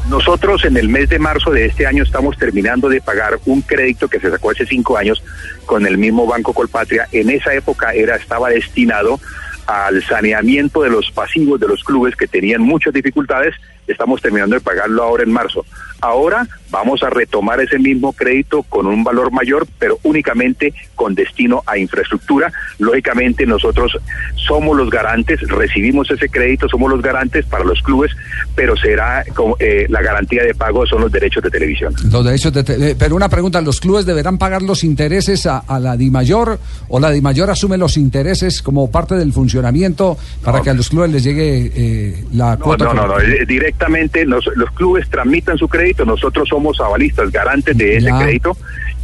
Nosotros 0.10 0.64
en 0.66 0.78
el 0.78 0.88
mes 0.88 1.10
de 1.10 1.18
marzo 1.18 1.52
de 1.52 1.66
este 1.66 1.88
año 1.88 2.04
estamos 2.04 2.38
terminando 2.38 2.90
de 2.90 3.02
pagar 3.02 3.40
un 3.46 3.62
crédito 3.62 4.08
que 4.08 4.20
se 4.20 4.30
sacó 4.30 4.52
hace 4.52 4.66
cinco 4.66 4.98
años 4.98 5.24
con 5.66 5.86
el 5.88 5.98
mismo 5.98 6.28
Banco 6.28 6.54
Colpatria. 6.54 7.08
En 7.12 7.32
esa 7.32 7.54
época 7.54 7.92
era 7.92 8.16
estaba 8.16 8.50
destinado 8.50 9.20
al 9.66 10.04
saneamiento 10.04 10.84
de 10.84 10.92
los 10.92 11.10
pasivos 11.12 11.60
de 11.60 11.68
los 11.68 11.84
clubes 11.84 12.16
que 12.16 12.28
tenían 12.28 12.62
muchas 12.62 12.94
dificultades, 12.94 13.56
estamos 13.88 14.22
terminando 14.22 14.56
de 14.56 14.62
pagarlo 14.62 15.02
ahora 15.02 15.24
en 15.24 15.32
marzo. 15.32 15.66
Ahora 16.02 16.48
vamos 16.70 17.04
a 17.04 17.10
retomar 17.10 17.60
ese 17.62 17.80
mismo 17.80 18.14
crédito 18.14 18.64
con 18.64 18.88
un 18.88 19.04
valor 19.04 19.32
mayor, 19.32 19.68
pero 19.80 19.98
únicamente 20.04 20.74
con 20.96 21.16
destino 21.16 21.64
a 21.66 21.78
infraestructura. 21.78 22.52
Lógicamente 22.80 23.46
nosotros 23.46 23.98
somos 24.36 24.76
los 24.78 24.90
garantes, 24.90 25.40
recibimos 25.48 26.10
ese 26.12 26.30
crédito, 26.30 26.68
somos 26.70 26.90
los 26.92 27.02
garantes 27.02 27.46
para 27.46 27.64
los 27.64 27.82
clubes, 27.82 28.12
pero 28.56 28.76
será 28.76 29.24
como, 29.36 29.56
eh, 29.60 29.86
la 29.90 30.02
garantía 30.02 30.44
de 30.44 30.54
pago 30.54 30.86
son 30.86 31.02
los 31.02 31.12
derechos 31.12 31.44
de 31.44 31.50
televisión. 31.50 31.94
Los 32.12 32.24
derechos 32.26 32.54
de 32.54 32.64
te- 32.64 32.92
eh, 32.92 32.96
pero 32.98 33.16
una 33.16 33.30
pregunta, 33.30 33.62
¿los 33.62 33.80
clubes 33.80 34.06
deberán 34.06 34.38
pagar 34.38 34.62
los 34.62 34.84
intereses 34.84 35.46
a, 35.46 35.60
a 35.60 35.80
la 35.80 35.96
DIMAYOR 35.98 36.60
o 36.90 37.00
la 37.00 37.12
DIMAYOR 37.12 37.50
asume 37.52 37.78
los 37.78 37.98
intereses 37.98 38.62
como 38.62 38.90
parte 38.92 39.16
del 39.16 39.34
funcionamiento 39.34 40.18
para 40.44 40.62
que 40.62 40.70
a 40.70 40.74
los 40.74 40.90
clubes 40.90 41.12
les 41.12 41.24
llegue 41.24 41.72
eh, 41.76 42.24
la 42.34 42.56
No, 42.56 42.64
cuota? 42.66 42.86
no, 42.86 42.94
no, 42.94 43.08
no, 43.08 43.20
eh, 43.20 43.46
directamente 43.48 44.26
nos- 44.26 44.50
los 44.56 44.70
clubes 44.72 45.10
tramitan 45.10 45.58
su 45.58 45.68
crédito, 45.68 46.06
nosotros 46.06 46.48
somos 46.56 46.80
avalistas, 46.80 47.32
garantes 47.32 47.78
de 47.78 47.98
ese 47.98 48.08
Ya. 48.08 48.18
crédito 48.20 48.56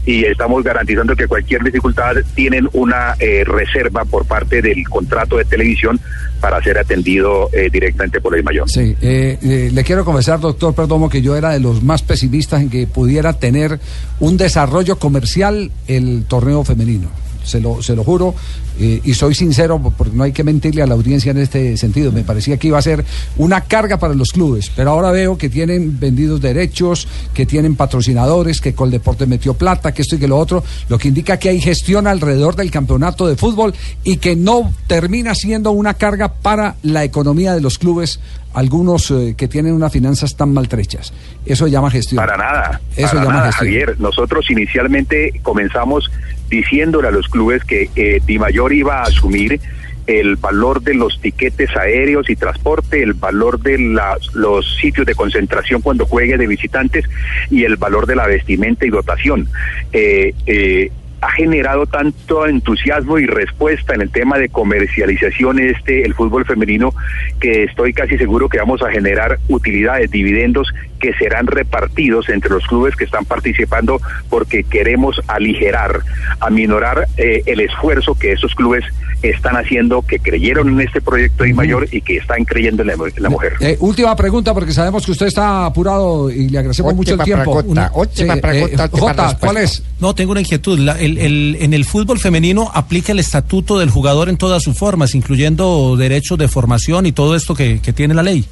y 0.06 0.24
estamos 0.26 0.64
garantizando 0.64 1.16
que 1.16 1.28
cualquier 1.28 1.62
dificultad 1.64 2.16
tienen 2.34 2.68
una 2.74 3.16
eh, 3.20 3.44
reserva 3.46 4.04
por 4.06 4.26
parte 4.26 4.62
del 4.62 4.84
contrato 4.90 5.38
de 5.38 5.46
televisión 5.46 6.00
para 6.40 6.60
ser 6.64 6.80
atendido 6.80 7.50
eh, 7.54 7.70
directamente 7.72 8.20
por 8.20 8.36
el 8.36 8.44
mayor. 8.44 8.68
Sí, 8.68 8.96
eh, 9.02 9.38
eh, 9.44 9.70
le 9.72 9.84
quiero 9.84 10.04
confesar, 10.04 10.40
doctor 10.40 10.74
Perdomo, 10.74 11.08
que 11.08 11.22
yo 11.22 11.36
era 11.36 11.52
de 11.52 11.60
los 11.60 11.84
más 11.84 12.02
pesimistas 12.02 12.62
en 12.62 12.70
que 12.72 12.88
pudiera 12.88 13.34
tener 13.34 13.80
un 14.20 14.38
desarrollo 14.38 14.98
comercial 14.98 15.70
el 15.88 16.26
torneo 16.28 16.64
femenino. 16.64 17.10
Se 17.44 17.60
lo, 17.60 17.84
se 17.84 17.96
lo 17.96 18.04
juro, 18.04 18.34
eh, 18.80 19.02
y 19.04 19.14
soy 19.14 19.36
sincero, 19.36 19.82
porque 19.98 20.16
no 20.16 20.24
hay 20.24 20.32
que 20.32 20.44
mentirle 20.44 20.82
a 20.82 20.88
la 20.88 20.94
audiencia 20.94 21.32
en 21.32 21.38
este 21.38 21.78
sentido. 21.78 22.12
Me 22.12 22.24
parecía 22.24 22.58
que 22.58 22.68
iba 22.68 22.78
a 22.78 22.82
ser 22.82 23.06
una 23.38 23.62
carga 23.62 23.98
para 23.98 24.14
los 24.14 24.32
clubes, 24.32 24.72
pero 24.76 24.92
ahora 24.92 25.12
veo 25.12 25.38
que 25.38 25.50
tienen 25.50 26.00
vendidos 26.00 26.42
derechos, 26.42 27.08
que 27.34 27.46
tienen 27.46 27.76
patrocinadores, 27.76 28.62
que 28.62 28.74
Coldeporte 28.74 29.26
metió 29.26 29.54
plata, 29.54 29.94
que 29.94 30.02
esto 30.02 30.16
y 30.16 30.20
que 30.20 30.28
lo 30.28 30.38
otro, 30.38 30.64
lo 30.90 30.98
que 30.98 31.10
indica 31.10 31.38
que 31.38 31.50
hay 31.50 31.60
gestión 31.60 32.08
alrededor 32.08 32.56
del 32.56 32.72
campeonato 32.72 33.28
de 33.28 33.36
fútbol 33.36 33.74
y 34.04 34.18
que 34.18 34.36
no 34.36 34.74
termina 34.88 35.36
siendo 35.36 35.72
una 35.72 35.94
carga 35.94 36.34
para 36.34 36.76
la 36.84 37.04
economía 37.04 37.54
de 37.54 37.62
los 37.62 37.78
clubes, 37.78 38.20
algunos 38.54 39.12
eh, 39.12 39.36
que 39.38 39.48
tienen 39.48 39.74
unas 39.74 39.92
finanzas 39.92 40.36
tan 40.36 40.54
maltrechas. 40.54 41.14
Eso 41.46 41.68
llama 41.68 41.90
gestión. 41.90 42.18
Para 42.18 42.38
nada, 42.38 42.82
Eso 42.96 43.10
para 43.10 43.22
llama 43.22 43.34
nada, 43.36 43.52
gestión. 43.52 43.68
Javier. 43.68 44.00
Nosotros 44.00 44.50
inicialmente 44.50 45.40
comenzamos 45.44 46.12
diciéndole 46.50 47.08
a 47.08 47.12
los 47.12 47.28
clubes 47.28 47.64
que 47.64 47.90
eh, 47.96 48.22
Di 48.26 48.38
Mayor 48.38 48.71
iba 48.72 49.00
a 49.00 49.04
asumir 49.04 49.60
el 50.08 50.36
valor 50.36 50.82
de 50.82 50.96
los 50.96 51.22
tiquetes 51.22 51.76
aéreos 51.78 52.30
y 52.30 52.36
transporte, 52.36 53.02
el 53.04 53.14
valor 53.14 53.60
de 53.60 53.78
la- 53.78 54.18
los 54.34 54.76
sitios 54.78 55.06
de 55.06 55.16
concentración 55.16 55.82
cuando 55.82 56.06
juegue 56.06 56.38
de 56.38 56.48
visitantes 56.48 57.06
y 57.50 57.64
el 57.64 57.76
valor 57.78 58.08
de 58.08 58.16
la 58.16 58.28
vestimenta 58.28 58.86
y 58.86 58.90
dotación. 58.90 59.48
Eh, 59.94 60.34
eh, 60.48 60.92
ha 61.22 61.32
generado 61.34 61.86
tanto 61.86 62.48
entusiasmo 62.48 63.20
y 63.20 63.28
respuesta 63.28 63.94
en 63.94 64.02
el 64.02 64.10
tema 64.10 64.40
de 64.40 64.50
comercialización 64.50 65.60
este 65.60 66.04
el 66.04 66.16
fútbol 66.16 66.46
femenino 66.46 66.96
que 67.40 67.64
estoy 67.66 67.94
casi 67.94 68.18
seguro 68.18 68.50
que 68.50 68.58
vamos 68.58 68.82
a 68.82 68.90
generar 68.90 69.38
utilidades, 69.48 70.10
dividendos 70.10 70.74
que 71.02 71.14
serán 71.14 71.48
repartidos 71.48 72.30
entre 72.30 72.52
los 72.52 72.64
clubes 72.68 72.96
que 72.96 73.04
están 73.04 73.26
participando 73.26 74.00
porque 74.30 74.64
queremos 74.64 75.20
aligerar, 75.28 76.00
aminorar 76.40 77.08
eh, 77.18 77.42
el 77.46 77.60
esfuerzo 77.60 78.14
que 78.16 78.32
esos 78.34 78.54
clubes 78.56 78.84
están 79.24 79.56
haciendo, 79.56 80.02
que 80.02 80.18
creyeron 80.20 80.70
en 80.70 80.82
este 80.82 81.00
proyecto 81.02 81.44
de 81.44 81.54
mayor 81.54 81.88
y 81.92 82.02
que 82.02 82.18
están 82.18 82.44
creyendo 82.46 82.82
en 82.82 82.88
la, 82.88 82.94
en 82.94 83.24
la 83.24 83.30
mujer. 83.30 83.54
Eh, 83.60 83.78
última 83.80 84.16
pregunta, 84.16 84.54
porque 84.54 84.72
sabemos 84.74 85.06
que 85.06 85.12
usted 85.12 85.28
está 85.28 85.66
apurado 85.66 86.30
y 86.32 86.50
le 86.50 86.58
agradecemos 86.60 86.96
mucho 86.96 87.14
el 87.16 87.20
tiempo. 87.22 87.52
última 87.52 87.90
pregunta, 87.92 88.90
última 88.90 88.98
Jota. 89.00 89.38
¿cuál 89.40 89.58
es? 89.58 89.84
No, 90.00 90.16
tengo 90.16 90.32
una 90.32 90.42
inquietud. 90.42 90.80
La- 90.80 91.00
el- 91.00 91.18
el- 91.20 91.58
en 91.60 91.74
el 91.74 91.86
fútbol 91.86 92.20
femenino 92.20 92.72
aplica 92.74 93.12
el 93.12 93.20
estatuto 93.20 93.78
del 93.78 93.90
jugador 93.92 94.30
en 94.30 94.38
todas 94.38 94.64
sus 94.64 94.76
formas, 94.78 95.14
incluyendo 95.14 95.96
derechos 95.98 96.38
de 96.40 96.48
formación 96.48 97.06
y 97.06 97.12
todo 97.12 97.36
esto 97.36 97.54
que, 97.54 97.80
que 97.80 97.94
tiene 97.94 98.14
la 98.16 98.24
ley. 98.24 98.46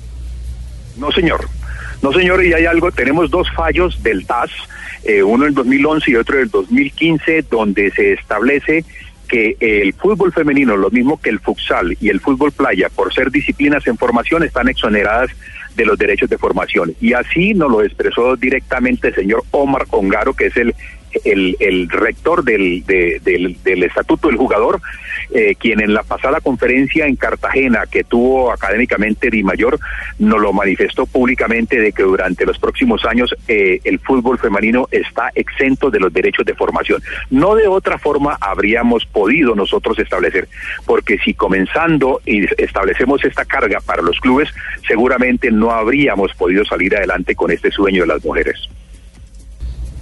No, 0.97 1.11
señor. 1.11 1.47
No, 2.01 2.13
señor, 2.13 2.43
y 2.45 2.53
hay 2.53 2.65
algo, 2.65 2.91
tenemos 2.91 3.29
dos 3.29 3.51
fallos 3.53 4.01
del 4.01 4.25
TAS, 4.25 4.51
eh, 5.03 5.21
uno 5.21 5.45
en 5.45 5.53
2011 5.53 6.11
y 6.11 6.15
otro 6.15 6.39
en 6.39 6.49
2015, 6.49 7.43
donde 7.49 7.91
se 7.91 8.13
establece 8.13 8.85
que 9.27 9.55
el 9.59 9.93
fútbol 9.93 10.33
femenino, 10.33 10.75
lo 10.75 10.89
mismo 10.89 11.21
que 11.21 11.29
el 11.29 11.39
futsal 11.39 11.95
y 12.01 12.09
el 12.09 12.19
fútbol 12.19 12.51
playa, 12.51 12.89
por 12.89 13.13
ser 13.13 13.29
disciplinas 13.29 13.85
en 13.85 13.97
formación, 13.97 14.43
están 14.43 14.67
exoneradas 14.69 15.29
de 15.75 15.85
los 15.85 15.97
derechos 15.97 16.29
de 16.29 16.37
formación. 16.37 16.95
Y 16.99 17.13
así 17.13 17.53
nos 17.53 17.69
lo 17.69 17.83
expresó 17.83 18.35
directamente 18.35 19.09
el 19.09 19.15
señor 19.15 19.43
Omar 19.51 19.85
Ongaro, 19.91 20.33
que 20.33 20.47
es 20.47 20.57
el, 20.57 20.73
el, 21.25 21.55
el 21.59 21.89
rector 21.89 22.43
del, 22.43 22.85
de- 22.85 23.19
del, 23.23 23.57
del 23.63 23.83
Estatuto 23.83 24.27
del 24.27 24.37
Jugador, 24.37 24.79
eh, 25.31 25.55
quien 25.59 25.79
en 25.81 25.93
la 25.93 26.03
pasada 26.03 26.39
conferencia 26.41 27.05
en 27.05 27.15
Cartagena 27.15 27.83
que 27.89 28.03
tuvo 28.03 28.51
académicamente 28.51 29.29
Di 29.29 29.43
Mayor, 29.43 29.79
nos 30.17 30.39
lo 30.41 30.53
manifestó 30.53 31.05
públicamente 31.05 31.79
de 31.79 31.91
que 31.91 32.03
durante 32.03 32.45
los 32.45 32.57
próximos 32.57 33.05
años 33.05 33.35
eh, 33.47 33.79
el 33.83 33.99
fútbol 33.99 34.39
femenino 34.39 34.87
está 34.91 35.31
exento 35.35 35.91
de 35.91 35.99
los 35.99 36.11
derechos 36.13 36.45
de 36.45 36.55
formación. 36.55 37.01
No 37.29 37.55
de 37.55 37.67
otra 37.67 37.97
forma 37.97 38.37
habríamos 38.41 39.05
podido 39.05 39.55
nosotros 39.55 39.99
establecer, 39.99 40.47
porque 40.85 41.17
si 41.19 41.33
comenzando 41.33 42.21
y 42.25 42.45
establecemos 42.61 43.23
esta 43.23 43.45
carga 43.45 43.79
para 43.81 44.01
los 44.01 44.19
clubes, 44.19 44.49
seguramente 44.87 45.51
no 45.51 45.71
habríamos 45.71 46.33
podido 46.33 46.65
salir 46.65 46.95
adelante 46.95 47.35
con 47.35 47.51
este 47.51 47.71
sueño 47.71 48.01
de 48.03 48.07
las 48.07 48.23
mujeres. 48.23 48.69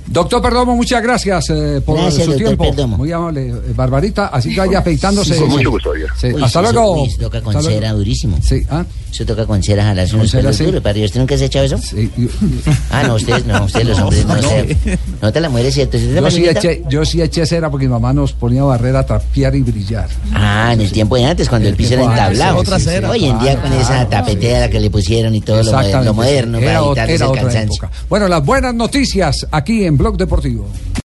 Doctor 0.07 0.41
Perdomo, 0.41 0.75
muchas 0.75 1.03
gracias 1.03 1.49
eh, 1.49 1.81
por 1.85 1.97
Gracias, 1.97 2.23
su 2.25 2.31
doctor 2.31 2.47
tiempo. 2.47 2.63
Perdomo. 2.65 2.97
Muy 2.97 3.11
amable, 3.11 3.49
eh, 3.49 3.53
Barbarita. 3.75 4.27
Así 4.27 4.53
que 4.53 4.59
vaya 4.61 4.79
afeitándose. 4.79 5.35
Con 5.37 5.49
mucho 5.49 5.69
gusto. 5.71 5.91
Sí, 6.19 6.27
Uy, 6.33 6.41
Hasta 6.43 6.61
luego. 6.61 7.05
eso 7.05 7.17
toca 7.19 7.41
con 7.41 7.55
Hasta 7.55 7.67
luego. 7.69 7.81
cera 7.81 7.93
durísimo. 7.93 8.37
Sí, 8.41 8.63
ah, 8.69 8.85
Eso 9.11 9.25
toca 9.25 9.45
con 9.45 9.61
cera 9.61 9.83
jalarse 9.83 10.15
unos 10.15 10.31
cera, 10.31 10.43
pelos 10.43 10.55
sí. 10.55 10.63
duros, 10.65 10.81
padre. 10.81 11.05
¿Usted 11.05 11.19
nunca 11.19 11.37
se 11.37 11.43
ha 11.43 11.47
echado 11.47 11.65
eso? 11.65 11.77
sí, 11.77 12.09
yo, 12.17 12.27
Ah, 12.91 13.03
no, 13.03 13.15
ustedes 13.15 13.45
no, 13.45 13.65
ustedes 13.65 13.87
los 13.87 13.99
hombres 13.99 14.25
no, 14.25 14.41
sé. 14.41 14.77
No 15.21 15.31
te 15.33 15.41
la 15.41 15.49
mueres, 15.49 15.73
¿cierto? 15.73 15.97
¿Sí 15.97 16.09
yo 16.13 16.21
la 16.21 16.31
sí 16.31 16.45
eché, 16.47 16.83
yo 16.89 17.03
sí 17.05 17.21
eché 17.21 17.45
cera 17.45 17.69
porque 17.69 17.85
mi 17.87 17.91
mamá 17.91 18.13
nos 18.13 18.31
ponía 18.33 18.63
barrera 18.63 18.99
a 18.99 19.05
trapear 19.05 19.55
y 19.55 19.61
brillar. 19.61 20.07
Ah, 20.33 20.71
en 20.73 20.81
el 20.81 20.91
tiempo 20.91 21.15
de 21.17 21.25
antes, 21.25 21.49
cuando 21.49 21.67
el 21.67 21.75
piso 21.75 21.95
era 21.95 22.03
entablado. 22.05 22.57
otra 22.59 22.79
cera. 22.79 23.09
Hoy 23.09 23.25
en 23.25 23.37
día 23.39 23.59
con 23.59 23.69
Claro, 23.71 23.81
esa 23.81 24.07
tapetera 24.09 24.69
que 24.69 24.79
le 24.79 24.89
pusieron 24.89 25.35
y 25.35 25.41
todo 25.41 25.61
lo, 25.63 26.13
moderno 26.13 26.59
sí. 26.59 26.65
para 26.65 26.79
Era, 27.03 27.13
el 27.15 27.23
otra 27.23 27.41
cansancio. 27.41 27.73
época. 27.75 27.91
Bueno, 28.09 28.27
las 28.29 28.45
buenas 28.45 28.73
noticias 28.73 29.45
aquí 29.51 29.83
Blog 29.97 30.15
Deportivo. 30.15 30.87